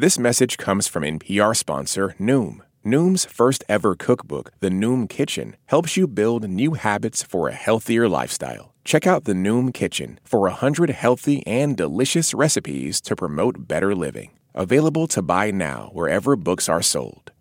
This 0.00 0.18
message 0.18 0.56
comes 0.56 0.88
from 0.88 1.02
NPR 1.02 1.54
sponsor 1.54 2.14
Noom. 2.18 2.60
Noom's 2.82 3.26
first 3.26 3.64
ever 3.68 3.94
cookbook, 3.94 4.50
The 4.60 4.70
Noom 4.70 5.06
Kitchen, 5.06 5.58
helps 5.66 5.94
you 5.94 6.06
build 6.06 6.48
new 6.48 6.72
habits 6.72 7.22
for 7.22 7.48
a 7.48 7.52
healthier 7.52 8.08
lifestyle. 8.08 8.72
Check 8.82 9.06
out 9.06 9.24
The 9.24 9.34
Noom 9.34 9.74
Kitchen 9.74 10.18
for 10.24 10.40
100 10.40 10.88
healthy 10.88 11.46
and 11.46 11.76
delicious 11.76 12.32
recipes 12.32 12.98
to 13.02 13.14
promote 13.14 13.68
better 13.68 13.94
living. 13.94 14.30
Available 14.54 15.06
to 15.08 15.20
buy 15.20 15.50
now 15.50 15.90
wherever 15.92 16.34
books 16.34 16.66
are 16.66 16.80
sold. 16.80 17.32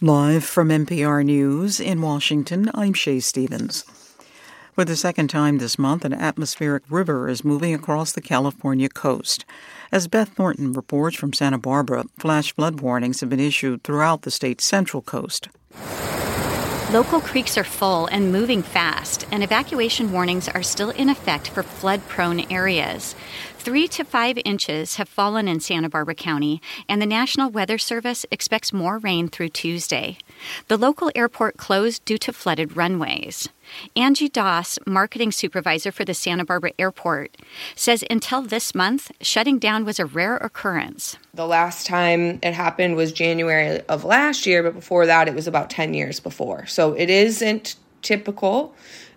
Live 0.00 0.42
from 0.42 0.70
NPR 0.70 1.24
News 1.24 1.78
in 1.78 2.02
Washington, 2.02 2.72
I'm 2.74 2.92
Shay 2.92 3.20
Stevens. 3.20 3.84
For 4.74 4.84
the 4.84 4.96
second 4.96 5.28
time 5.28 5.58
this 5.58 5.78
month, 5.78 6.04
an 6.04 6.12
atmospheric 6.12 6.82
river 6.90 7.28
is 7.28 7.44
moving 7.44 7.72
across 7.72 8.10
the 8.10 8.20
California 8.20 8.88
coast. 8.88 9.44
As 9.94 10.08
Beth 10.08 10.30
Thornton 10.30 10.72
reports 10.72 11.16
from 11.16 11.32
Santa 11.32 11.56
Barbara, 11.56 12.06
flash 12.18 12.52
flood 12.52 12.80
warnings 12.80 13.20
have 13.20 13.30
been 13.30 13.38
issued 13.38 13.84
throughout 13.84 14.22
the 14.22 14.30
state's 14.32 14.64
central 14.64 15.02
coast. 15.02 15.48
Local 16.92 17.20
creeks 17.20 17.56
are 17.56 17.62
full 17.62 18.06
and 18.06 18.32
moving 18.32 18.60
fast, 18.60 19.24
and 19.30 19.44
evacuation 19.44 20.10
warnings 20.10 20.48
are 20.48 20.64
still 20.64 20.90
in 20.90 21.08
effect 21.08 21.48
for 21.48 21.62
flood 21.62 22.02
prone 22.08 22.40
areas. 22.52 23.14
Three 23.56 23.86
to 23.88 24.04
five 24.04 24.36
inches 24.44 24.96
have 24.96 25.08
fallen 25.08 25.46
in 25.46 25.60
Santa 25.60 25.88
Barbara 25.88 26.16
County, 26.16 26.60
and 26.88 27.00
the 27.00 27.06
National 27.06 27.48
Weather 27.48 27.78
Service 27.78 28.26
expects 28.32 28.72
more 28.72 28.98
rain 28.98 29.28
through 29.28 29.50
Tuesday. 29.50 30.18
The 30.66 30.76
local 30.76 31.12
airport 31.14 31.56
closed 31.56 32.04
due 32.04 32.18
to 32.18 32.32
flooded 32.32 32.76
runways. 32.76 33.48
Angie 33.96 34.28
Doss, 34.28 34.78
marketing 34.86 35.32
supervisor 35.32 35.92
for 35.92 36.04
the 36.04 36.14
Santa 36.14 36.44
Barbara 36.44 36.72
Airport, 36.78 37.36
says 37.74 38.04
until 38.10 38.42
this 38.42 38.74
month, 38.74 39.10
shutting 39.20 39.58
down 39.58 39.84
was 39.84 39.98
a 39.98 40.06
rare 40.06 40.36
occurrence. 40.36 41.16
The 41.34 41.46
last 41.46 41.86
time 41.86 42.38
it 42.42 42.54
happened 42.54 42.96
was 42.96 43.12
January 43.12 43.80
of 43.88 44.04
last 44.04 44.46
year, 44.46 44.62
but 44.62 44.74
before 44.74 45.06
that, 45.06 45.28
it 45.28 45.34
was 45.34 45.46
about 45.46 45.70
10 45.70 45.94
years 45.94 46.20
before. 46.20 46.66
So 46.66 46.92
it 46.94 47.10
isn't 47.10 47.76
typical 48.04 48.74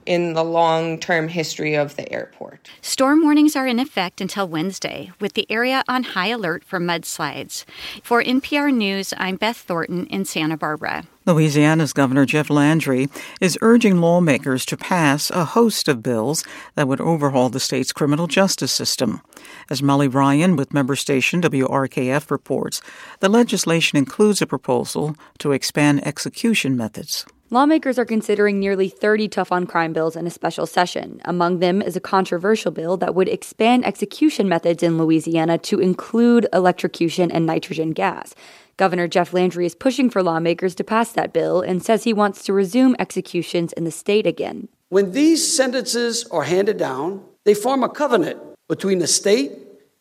in 0.07 0.33
the 0.33 0.43
long 0.43 0.97
term 0.97 1.27
history 1.27 1.75
of 1.75 1.95
the 1.97 2.11
airport. 2.11 2.69
Storm 2.81 3.21
warnings 3.21 3.55
are 3.55 3.67
in 3.67 3.77
effect 3.77 4.21
until 4.21 4.47
Wednesday, 4.47 5.11
with 5.19 5.33
the 5.33 5.45
area 5.51 5.83
on 5.87 6.03
high 6.03 6.27
alert 6.27 6.63
for 6.63 6.79
mudslides. 6.79 7.65
For 8.01 8.23
NPR 8.23 8.73
News, 8.73 9.13
I'm 9.17 9.35
Beth 9.35 9.57
Thornton 9.57 10.07
in 10.07 10.23
Santa 10.25 10.57
Barbara. 10.57 11.03
Louisiana's 11.25 11.91
Governor 11.91 12.25
Jeff 12.25 12.49
Landry 12.49 13.09
is 13.41 13.57
urging 13.61 13.99
lawmakers 13.99 14.65
to 14.67 14.77
pass 14.77 15.29
a 15.29 15.43
host 15.43 15.89
of 15.89 16.01
bills 16.01 16.45
that 16.75 16.87
would 16.87 17.01
overhaul 17.01 17.49
the 17.49 17.59
state's 17.59 17.91
criminal 17.91 18.27
justice 18.27 18.71
system. 18.71 19.21
As 19.69 19.83
Molly 19.83 20.07
Ryan 20.07 20.55
with 20.55 20.73
member 20.73 20.95
station 20.95 21.41
WRKF 21.41 22.31
reports, 22.31 22.81
the 23.19 23.27
legislation 23.27 23.97
includes 23.97 24.41
a 24.41 24.47
proposal 24.47 25.17
to 25.39 25.51
expand 25.51 26.07
execution 26.07 26.77
methods. 26.77 27.25
Lawmakers 27.49 27.97
are 27.97 28.03
considering 28.03 28.59
nearly 28.59 28.89
30 28.89 29.29
tough 29.29 29.53
on 29.53 29.65
crime 29.65 29.93
bills 29.93 30.17
in 30.17 30.27
a 30.27 30.29
special 30.29 30.65
session. 30.65 31.21
Among 31.23 31.59
them 31.59 31.81
is 31.81 31.95
a 31.95 32.01
controversial 32.01 32.71
bill 32.71 32.97
that 32.97 33.15
would 33.15 33.29
expand 33.29 33.85
execution 33.85 34.49
methods 34.49 34.83
in 34.83 34.97
Louisiana 34.97 35.57
to 35.59 35.79
include 35.79 36.45
electrocution 36.51 37.31
and 37.31 37.45
nitrogen 37.45 37.91
gas. 37.91 38.35
Governor 38.75 39.07
Jeff 39.07 39.31
Landry 39.31 39.65
is 39.65 39.75
pushing 39.75 40.09
for 40.09 40.21
lawmakers 40.21 40.75
to 40.75 40.83
pass 40.83 41.13
that 41.13 41.31
bill 41.31 41.61
and 41.61 41.81
says 41.81 42.03
he 42.03 42.11
wants 42.11 42.43
to 42.43 42.51
resume 42.51 42.97
executions 42.99 43.71
in 43.73 43.85
the 43.85 43.91
state 43.91 44.27
again. 44.27 44.67
When 44.89 45.13
these 45.13 45.55
sentences 45.55 46.25
are 46.25 46.43
handed 46.43 46.77
down, 46.77 47.23
they 47.45 47.53
form 47.53 47.81
a 47.81 47.87
covenant 47.87 48.41
between 48.67 48.99
the 48.99 49.07
state 49.07 49.53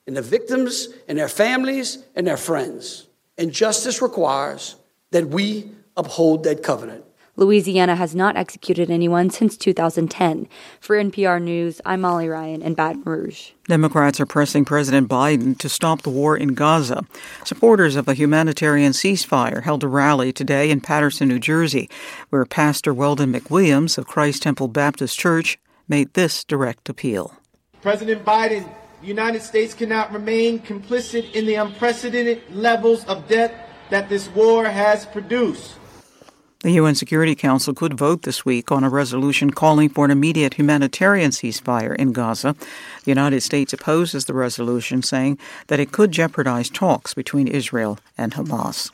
and 0.09 0.17
the 0.17 0.23
victims 0.23 0.89
and 1.07 1.17
their 1.17 1.29
families 1.29 1.99
and 2.17 2.27
their 2.27 2.37
friends. 2.37 3.07
And 3.39 3.53
justice 3.53 4.03
requires 4.03 4.75
that 5.13 5.29
we 5.29 5.71
uphold 5.97 6.43
that 6.43 6.65
covenant. 6.65 7.05
Louisiana 7.39 7.97
has 7.97 8.15
not 8.15 8.35
executed 8.35 8.91
anyone 8.91 9.29
since 9.29 9.59
2010. 9.59 10.49
For 10.81 10.97
NPR 10.97 11.43
News, 11.43 11.83
I'm 11.85 12.01
Molly 12.01 12.29
Ryan 12.29 12.63
in 12.63 12.73
Baton 12.73 13.03
Rouge. 13.05 13.51
Democrats 13.69 14.19
are 14.21 14.27
pressing 14.27 14.65
President 14.65 15.07
Biden 15.07 15.59
to 15.59 15.69
stop 15.69 16.01
the 16.01 16.11
war 16.11 16.35
in 16.35 16.55
Gaza. 16.55 17.05
Supporters 17.45 17.95
of 17.95 18.09
a 18.09 18.15
humanitarian 18.15 18.93
ceasefire 18.93 19.65
held 19.65 19.85
a 19.85 19.89
rally 19.89 20.33
today 20.33 20.71
in 20.71 20.81
Paterson, 20.81 21.29
New 21.29 21.39
Jersey, 21.39 21.91
where 22.31 22.47
Pastor 22.47 22.95
Weldon 22.95 23.35
McWilliams 23.35 23.99
of 23.99 24.07
Christ 24.07 24.43
Temple 24.43 24.69
Baptist 24.69 25.19
Church 25.19 25.59
made 25.89 26.15
this 26.15 26.43
direct 26.43 26.89
appeal. 26.89 27.35
President 27.83 28.25
Biden, 28.25 28.67
the 29.03 29.07
United 29.07 29.43
States 29.43 29.75
cannot 29.75 30.11
remain 30.11 30.59
complicit 30.59 31.31
in 31.33 31.45
the 31.45 31.57
unprecedented 31.57 32.43
levels 32.51 33.05
of 33.05 33.29
death 33.29 33.53
that 33.91 34.09
this 34.09 34.27
war 34.31 34.65
has 34.65 35.05
produced. 35.05 35.75
The 36.67 36.83
UN 36.83 36.97
Security 36.97 37.37
Council 37.37 37.75
could 37.75 37.95
vote 37.95 38.23
this 38.23 38.45
week 38.45 38.73
on 38.73 38.83
a 38.83 38.91
resolution 38.91 39.51
calling 39.53 39.89
for 39.89 40.05
an 40.05 40.11
immediate 40.11 40.55
humanitarian 40.55 41.31
ceasefire 41.31 41.95
in 41.95 42.11
Gaza. 42.11 42.57
The 43.05 43.11
United 43.13 43.43
States 43.43 43.73
opposes 43.73 44.25
the 44.25 44.35
resolution, 44.35 45.01
saying 45.01 45.39
that 45.69 45.79
it 45.79 45.93
could 45.93 46.11
jeopardize 46.11 46.69
talks 46.69 47.15
between 47.15 47.47
Israel 47.47 48.01
and 48.19 48.33
Hamas. 48.33 48.91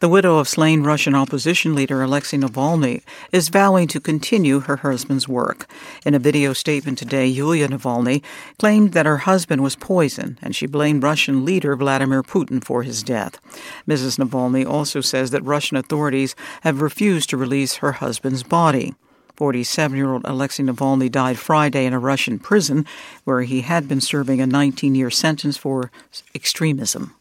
The 0.00 0.08
widow 0.08 0.38
of 0.38 0.48
slain 0.48 0.84
Russian 0.84 1.16
opposition 1.16 1.74
leader 1.74 2.02
Alexei 2.02 2.36
Navalny 2.36 3.02
is 3.32 3.48
vowing 3.48 3.88
to 3.88 3.98
continue 3.98 4.60
her 4.60 4.76
husband's 4.76 5.26
work. 5.26 5.68
In 6.06 6.14
a 6.14 6.20
video 6.20 6.52
statement 6.52 6.98
today, 6.98 7.26
Yulia 7.26 7.66
Navalny 7.66 8.22
claimed 8.60 8.92
that 8.92 9.06
her 9.06 9.18
husband 9.18 9.60
was 9.60 9.74
poisoned 9.74 10.38
and 10.40 10.54
she 10.54 10.68
blamed 10.68 11.02
Russian 11.02 11.44
leader 11.44 11.74
Vladimir 11.74 12.22
Putin 12.22 12.62
for 12.62 12.84
his 12.84 13.02
death. 13.02 13.40
Mrs. 13.88 14.20
Navalny 14.20 14.64
also 14.64 15.00
says 15.00 15.32
that 15.32 15.42
Russian 15.42 15.76
authorities 15.76 16.36
have 16.60 16.80
refused 16.80 17.28
to 17.30 17.36
release 17.36 17.78
her 17.78 17.92
husband's 17.92 18.44
body. 18.44 18.94
47 19.34 19.96
year 19.96 20.12
old 20.12 20.22
Alexei 20.24 20.62
Navalny 20.62 21.10
died 21.10 21.40
Friday 21.40 21.84
in 21.84 21.92
a 21.92 21.98
Russian 21.98 22.38
prison 22.38 22.86
where 23.24 23.42
he 23.42 23.62
had 23.62 23.88
been 23.88 24.00
serving 24.00 24.40
a 24.40 24.46
19 24.46 24.94
year 24.94 25.10
sentence 25.10 25.56
for 25.56 25.90
extremism. 26.36 27.16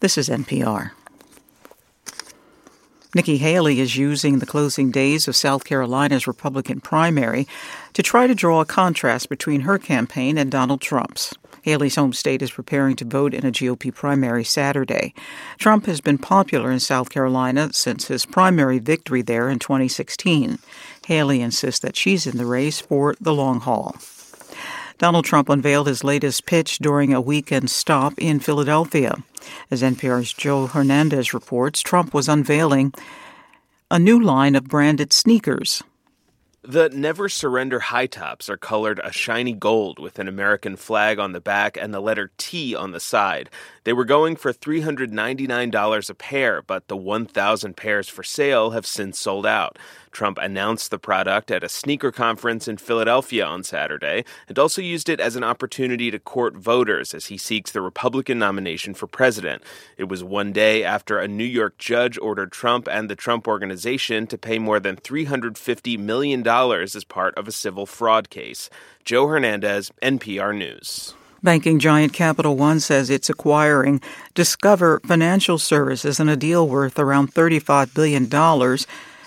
This 0.00 0.18
is 0.18 0.28
NPR. 0.28 0.90
Nikki 3.18 3.38
Haley 3.38 3.80
is 3.80 3.96
using 3.96 4.38
the 4.38 4.46
closing 4.46 4.92
days 4.92 5.26
of 5.26 5.34
South 5.34 5.64
Carolina's 5.64 6.28
Republican 6.28 6.80
primary 6.80 7.48
to 7.94 8.00
try 8.00 8.28
to 8.28 8.34
draw 8.34 8.60
a 8.60 8.64
contrast 8.64 9.28
between 9.28 9.62
her 9.62 9.76
campaign 9.76 10.38
and 10.38 10.52
Donald 10.52 10.80
Trump's. 10.80 11.34
Haley's 11.62 11.96
home 11.96 12.12
state 12.12 12.42
is 12.42 12.52
preparing 12.52 12.94
to 12.94 13.04
vote 13.04 13.34
in 13.34 13.44
a 13.44 13.50
GOP 13.50 13.92
primary 13.92 14.44
Saturday. 14.44 15.14
Trump 15.58 15.86
has 15.86 16.00
been 16.00 16.18
popular 16.18 16.70
in 16.70 16.78
South 16.78 17.10
Carolina 17.10 17.72
since 17.72 18.06
his 18.06 18.24
primary 18.24 18.78
victory 18.78 19.22
there 19.22 19.48
in 19.48 19.58
2016. 19.58 20.60
Haley 21.08 21.40
insists 21.40 21.80
that 21.80 21.96
she's 21.96 22.24
in 22.24 22.36
the 22.36 22.46
race 22.46 22.80
for 22.80 23.16
the 23.20 23.34
long 23.34 23.58
haul. 23.58 23.96
Donald 24.98 25.24
Trump 25.24 25.48
unveiled 25.48 25.86
his 25.86 26.02
latest 26.02 26.44
pitch 26.44 26.78
during 26.78 27.14
a 27.14 27.20
weekend 27.20 27.70
stop 27.70 28.14
in 28.18 28.40
Philadelphia. 28.40 29.14
As 29.70 29.80
NPR's 29.80 30.32
Joe 30.32 30.66
Hernandez 30.66 31.32
reports, 31.32 31.80
Trump 31.80 32.12
was 32.12 32.28
unveiling 32.28 32.92
a 33.90 33.98
new 33.98 34.20
line 34.20 34.56
of 34.56 34.64
branded 34.64 35.12
sneakers. 35.12 35.82
The 36.62 36.90
Never 36.90 37.28
Surrender 37.28 37.78
high 37.78 38.08
tops 38.08 38.50
are 38.50 38.56
colored 38.56 39.00
a 39.02 39.12
shiny 39.12 39.52
gold 39.52 40.00
with 40.00 40.18
an 40.18 40.26
American 40.26 40.76
flag 40.76 41.18
on 41.18 41.32
the 41.32 41.40
back 41.40 41.78
and 41.78 41.94
the 41.94 42.00
letter 42.00 42.32
T 42.36 42.74
on 42.74 42.90
the 42.90 43.00
side. 43.00 43.48
They 43.84 43.92
were 43.92 44.04
going 44.04 44.34
for 44.34 44.52
$399 44.52 46.10
a 46.10 46.14
pair, 46.14 46.60
but 46.60 46.88
the 46.88 46.96
1,000 46.96 47.76
pairs 47.76 48.08
for 48.08 48.24
sale 48.24 48.72
have 48.72 48.84
since 48.84 49.18
sold 49.18 49.46
out. 49.46 49.78
Trump 50.12 50.38
announced 50.38 50.90
the 50.90 50.98
product 50.98 51.50
at 51.50 51.62
a 51.62 51.68
sneaker 51.68 52.10
conference 52.10 52.68
in 52.68 52.76
Philadelphia 52.76 53.44
on 53.44 53.62
Saturday 53.62 54.24
and 54.48 54.58
also 54.58 54.80
used 54.80 55.08
it 55.08 55.20
as 55.20 55.36
an 55.36 55.44
opportunity 55.44 56.10
to 56.10 56.18
court 56.18 56.56
voters 56.56 57.14
as 57.14 57.26
he 57.26 57.36
seeks 57.36 57.70
the 57.70 57.80
Republican 57.80 58.38
nomination 58.38 58.94
for 58.94 59.06
president. 59.06 59.62
It 59.96 60.08
was 60.08 60.24
one 60.24 60.52
day 60.52 60.84
after 60.84 61.18
a 61.18 61.28
New 61.28 61.44
York 61.44 61.78
judge 61.78 62.18
ordered 62.18 62.52
Trump 62.52 62.88
and 62.88 63.08
the 63.08 63.16
Trump 63.16 63.46
Organization 63.46 64.26
to 64.26 64.38
pay 64.38 64.58
more 64.58 64.80
than 64.80 64.96
$350 64.96 65.98
million 65.98 66.46
as 66.46 67.04
part 67.04 67.34
of 67.36 67.48
a 67.48 67.52
civil 67.52 67.86
fraud 67.86 68.30
case. 68.30 68.70
Joe 69.04 69.26
Hernandez, 69.26 69.90
NPR 70.02 70.56
News. 70.56 71.14
Banking 71.40 71.78
giant 71.78 72.12
Capital 72.12 72.56
One 72.56 72.80
says 72.80 73.10
it's 73.10 73.30
acquiring 73.30 74.00
Discover 74.34 75.00
Financial 75.06 75.56
Services 75.56 76.18
in 76.18 76.28
a 76.28 76.34
deal 76.34 76.66
worth 76.66 76.98
around 76.98 77.32
$35 77.32 77.94
billion 77.94 78.28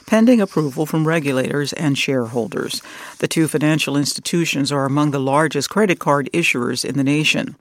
pending 0.05 0.41
approval 0.41 0.85
from 0.85 1.07
regulators 1.07 1.73
and 1.73 1.97
shareholders. 1.97 2.81
The 3.19 3.27
two 3.27 3.47
financial 3.47 3.97
institutions 3.97 4.71
are 4.71 4.85
among 4.85 5.11
the 5.11 5.19
largest 5.19 5.69
credit 5.69 5.99
card 5.99 6.29
issuers 6.33 6.83
in 6.83 6.97
the 6.97 7.03
nation. 7.03 7.55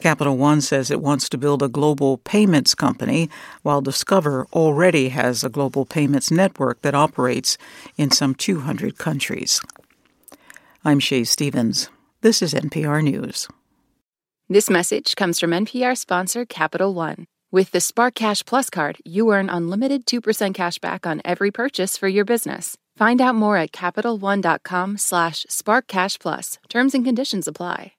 Capital 0.00 0.36
One 0.36 0.60
says 0.60 0.90
it 0.90 1.00
wants 1.00 1.28
to 1.30 1.38
build 1.38 1.62
a 1.62 1.68
global 1.68 2.18
payments 2.18 2.74
company, 2.74 3.30
while 3.62 3.80
Discover 3.80 4.46
already 4.52 5.08
has 5.08 5.42
a 5.42 5.48
global 5.48 5.86
payments 5.86 6.30
network 6.30 6.82
that 6.82 6.94
operates 6.94 7.56
in 7.96 8.10
some 8.10 8.34
200 8.34 8.98
countries. 8.98 9.62
I'm 10.84 10.98
Shay 11.00 11.24
Stevens. 11.24 11.88
This 12.20 12.42
is 12.42 12.52
NPR 12.52 13.02
News. 13.02 13.48
This 14.48 14.68
message 14.68 15.16
comes 15.16 15.40
from 15.40 15.52
NPR 15.52 15.96
sponsor 15.96 16.44
Capital 16.44 16.92
One. 16.92 17.26
With 17.54 17.70
the 17.70 17.80
Spark 17.80 18.14
Cash 18.16 18.44
Plus 18.46 18.68
card, 18.68 18.98
you 19.04 19.30
earn 19.30 19.48
unlimited 19.48 20.06
2% 20.06 20.54
cash 20.54 20.78
back 20.78 21.06
on 21.06 21.22
every 21.24 21.52
purchase 21.52 21.96
for 21.96 22.08
your 22.08 22.24
business. 22.24 22.76
Find 22.96 23.20
out 23.20 23.36
more 23.36 23.56
at 23.56 23.70
CapitalOne.com 23.70 24.98
slash 24.98 25.46
SparkCashPlus. 25.48 26.58
Terms 26.68 26.94
and 26.94 27.04
conditions 27.04 27.46
apply. 27.46 27.92